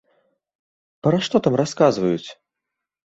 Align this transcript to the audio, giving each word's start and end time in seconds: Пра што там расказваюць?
Пра 1.07 1.19
што 1.27 1.35
там 1.49 1.59
расказваюць? 1.63 2.29